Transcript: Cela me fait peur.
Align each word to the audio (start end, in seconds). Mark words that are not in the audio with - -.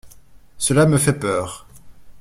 Cela 0.57 0.87
me 0.87 0.97
fait 0.97 1.13
peur. 1.19 1.67